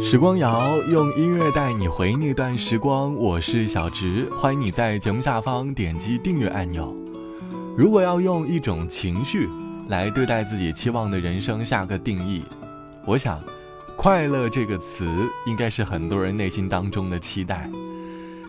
[0.00, 6.96] 时光谣用音乐带你回那段时光，我是小植，欢迎你在节目下方点击订阅按钮。
[7.76, 9.46] 如果要用一种情绪
[9.88, 12.42] 来对待自己期望的人生下个定义，
[13.04, 13.38] 我想，
[13.94, 15.06] 快乐这个词
[15.46, 17.68] 应该是很多人内心当中的期待。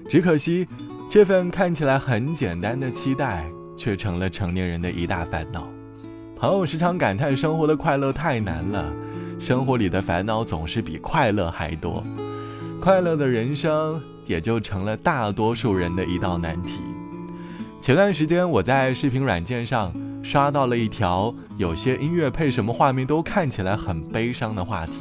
[0.07, 0.65] 只可惜，
[1.09, 3.45] 这份看起来很简单的期待，
[3.75, 5.67] 却成了成年人的一大烦恼。
[6.37, 8.85] 朋友时常感叹生活的快乐太难了。
[9.39, 12.03] 生活里的烦恼总是比快乐还多，
[12.81, 16.81] 快乐的人生也就成了大多数人的一道难题。
[17.79, 24.93] 前段时间我在视频软件上刷到了一条有些音乐配什么画面都看起来很悲伤的话题，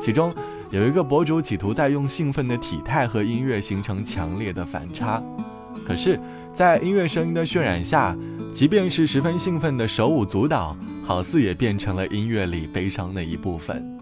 [0.00, 0.32] 其中
[0.70, 5.20] 有一个博主企图在用兴奋的体态和音乐形成强烈的反差，
[5.84, 6.18] 可是，
[6.52, 8.16] 在音乐声音的渲染下，
[8.52, 10.76] 即便是十分兴奋的手舞足蹈。
[11.06, 13.96] 好似也变成了音乐里悲伤的一部分。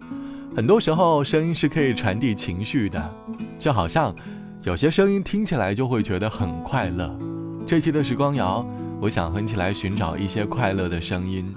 [0.56, 3.14] 很多时候，声音是可以传递情绪的，
[3.58, 4.14] 就好像
[4.62, 7.14] 有些声音听起来就会觉得很快乐。
[7.66, 8.66] 这期的时光谣，
[9.02, 11.54] 我想哼起来寻找一些快乐的声音。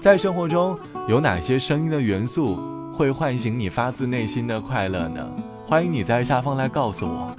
[0.00, 2.58] 在生活中，有哪些声音的元素
[2.90, 5.22] 会唤醒你发自内心的快乐呢？
[5.66, 7.36] 欢迎你在下方来告诉我。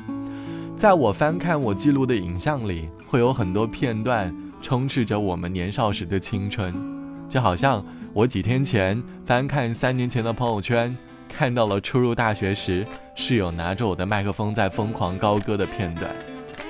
[0.76, 6.91] 在我翻看我记录的影像里，会有很多片段充斥着我们年少时的青春。
[7.32, 7.82] 就好像
[8.14, 10.94] 我几天前翻看三年前的朋友圈，
[11.30, 16.12] 看到了初入大学时室友拿着我的麦克风在疯狂高歌的片段，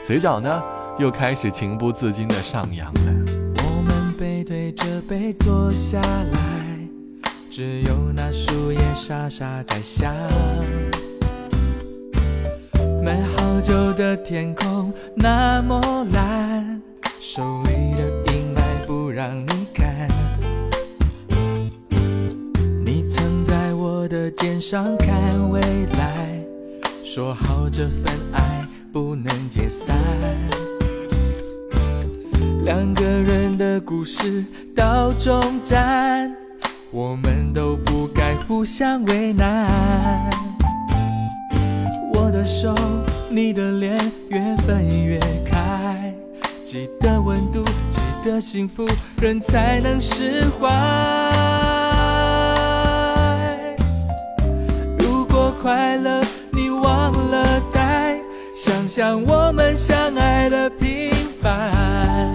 [0.04, 0.62] 嘴角呢
[1.00, 3.02] 又开始情不自禁的上扬了。
[3.58, 6.40] 我们背对着背坐下来，
[7.50, 10.14] 只有那树叶沙沙在响。
[13.04, 16.80] 买好久的天空那么蓝，
[17.20, 19.61] 手里的阴霾不让你
[24.38, 25.60] 肩上看未
[25.98, 26.40] 来，
[27.04, 29.96] 说好这份爱不能解散。
[32.64, 36.32] 两个人的故事到终站，
[36.92, 40.30] 我们都不该互相为难。
[42.14, 42.74] 我的手，
[43.30, 43.98] 你的脸，
[44.30, 46.14] 越分越开。
[46.64, 48.88] 记得温度，记得幸福，
[49.20, 51.01] 人才能释怀。
[58.94, 62.30] 像我们相爱的平凡。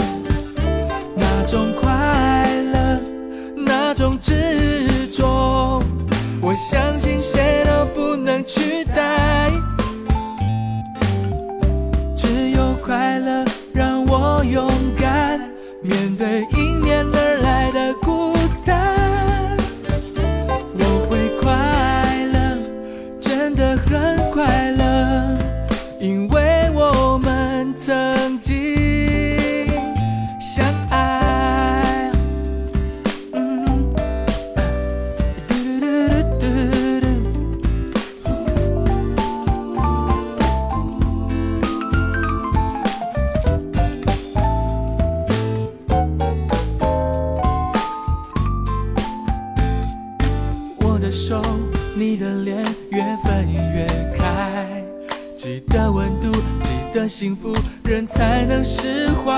[1.14, 2.98] 那种快乐，
[3.54, 5.82] 那种执着，
[6.40, 9.50] 我相信谁都不能取代。
[12.16, 14.66] 只有快乐，让我勇
[14.98, 15.38] 敢
[15.82, 17.25] 面对迎面的
[57.18, 59.32] 幸福，人才能释怀。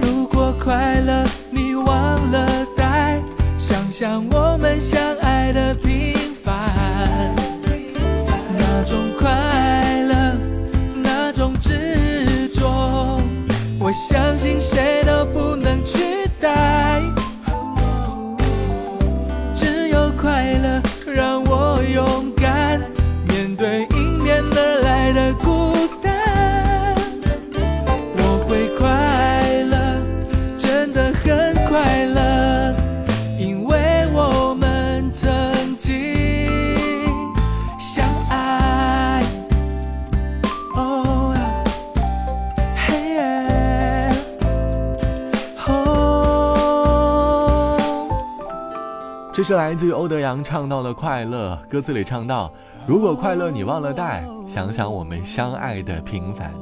[0.00, 3.20] 如果快乐你忘了带，
[3.58, 6.54] 想想我们相爱的平凡。
[8.56, 9.28] 那种快
[10.04, 10.34] 乐，
[11.02, 13.20] 那种执着，
[13.78, 17.01] 我相信谁都不能取代。
[49.42, 52.54] 这是来自于欧德阳唱到的快乐，歌词里唱到
[52.86, 56.54] ：“如果快乐你忘了带，想想我们相爱的平凡，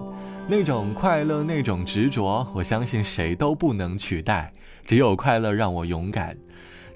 [0.48, 4.50] 那种快乐，那种执着，我相信谁都不能取代。
[4.86, 6.34] 只有快乐让我勇敢。”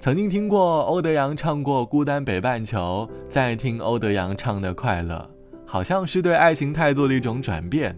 [0.00, 5.28] 曾经听过欧德阳唱过《孤单北半球》，再听欧德阳唱的快乐，
[5.66, 7.94] 好像是对爱情态度的一种转变。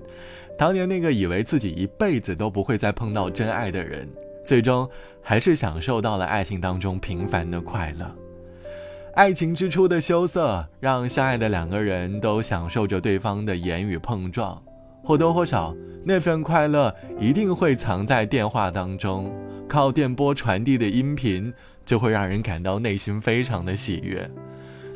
[0.58, 4.08] 当年那个以为自己一辈子都不会再碰到真爱的人。
[4.46, 4.88] 最终
[5.20, 8.14] 还是享受到了爱情当中平凡的快乐。
[9.14, 14.62] 爱情之初的羞涩，让相爱的两个人都享受着对方的言语碰撞，
[15.02, 19.34] 或多或少，那份快乐一定会藏在电话当中，
[19.66, 21.52] 靠电波传递的音频，
[21.84, 24.30] 就会让人感到内心非常的喜悦。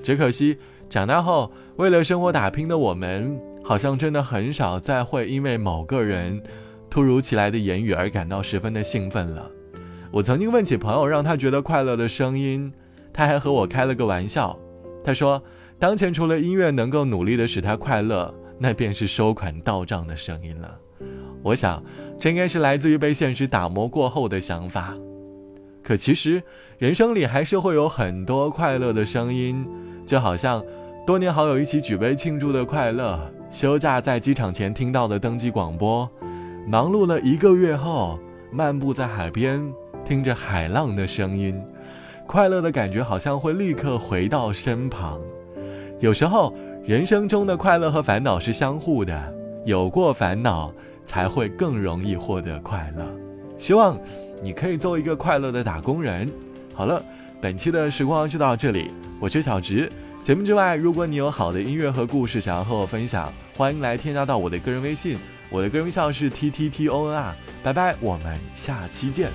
[0.04, 0.58] 只可惜，
[0.88, 6.42] 长大后为了生活打拼的我们，好像真的很少再会因为某个人
[6.90, 9.48] 突如其来的言语而感到十分的兴奋了。
[10.10, 12.72] 我曾经问起朋友让他觉得快乐的声音，
[13.12, 14.58] 他还和我开了个玩笑。
[15.04, 15.42] 他说，
[15.78, 20.76] 当前除了音乐能够努力的使他快乐，那便是收款到账的声音了。
[21.42, 21.82] 我想，
[22.18, 24.94] 这应该是来自于被现实打磨过后的想法。
[25.82, 26.42] 可其实，
[26.78, 29.66] 人生里还是会有很多快乐的声音。
[30.04, 30.62] 就好像
[31.06, 36.08] 多年好友一起举杯庆祝的快乐，休假在机场前听到的登机广播，
[36.70, 38.16] 忙碌了一个月后
[38.52, 39.60] 漫步在海边，
[40.04, 41.60] 听着海浪的声音，
[42.28, 45.18] 快乐的感觉好像会立刻回到身旁。
[45.98, 49.34] 有时候，人生中的快乐和烦恼是相互的，
[49.66, 50.72] 有过烦恼
[51.04, 53.04] 才会更容易获得快乐。
[53.58, 53.98] 希望
[54.40, 56.30] 你可以做一个快乐的打工人。
[56.72, 57.02] 好了。
[57.42, 59.90] 本期的时光就到这里，我是小直。
[60.22, 65.16] 节目之外，如果你有好的音乐和故事想要和我分享，欢迎来添加到我的个人微信，
[65.50, 67.34] 我的个人微信是 t t t o n r。
[67.62, 69.30] 拜拜，我们下期见。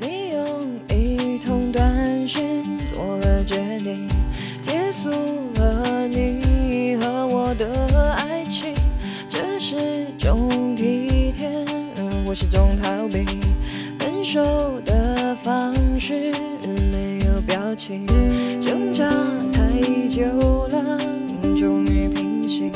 [0.00, 4.08] 你用一通短信做了决定，
[4.60, 5.10] 结束
[5.54, 8.74] 了你和我的爱情，
[9.28, 11.48] 这是种体贴，
[12.26, 13.24] 我是种逃避，
[13.98, 15.16] 分手的。
[15.44, 16.32] 方式
[16.92, 18.04] 没有表情，
[18.60, 19.08] 挣扎
[19.52, 19.70] 太
[20.10, 20.98] 久了，
[21.56, 22.70] 终于平息。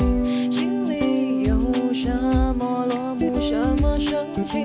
[2.03, 2.09] 什
[2.59, 4.61] 么落幕，什么升起？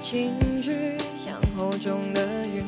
[0.00, 2.64] 情绪像厚重的云，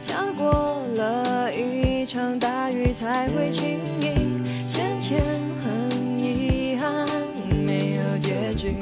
[0.00, 4.42] 下过了一场大雨才会轻易。
[4.66, 5.20] 先前
[5.62, 7.06] 很遗憾
[7.64, 8.76] 没有结局，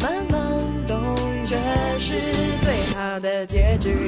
[0.00, 0.40] 慢慢
[0.86, 0.98] 懂
[1.44, 1.56] 这
[1.98, 2.14] 是
[2.62, 4.06] 最好的结局。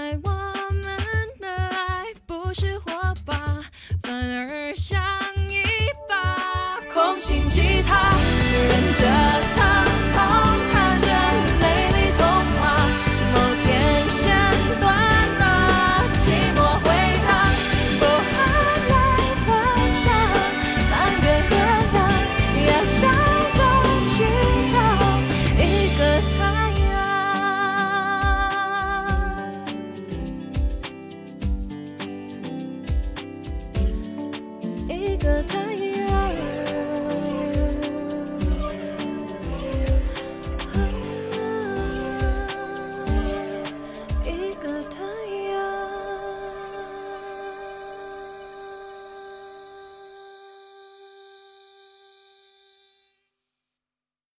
[0.00, 0.82] 爱我们
[1.40, 2.90] 的爱不是火
[3.26, 3.34] 把，
[4.02, 4.98] 反而像
[5.46, 5.62] 一
[6.08, 8.10] 把空心吉他，
[8.70, 9.04] 跟着
[9.54, 9.89] 它。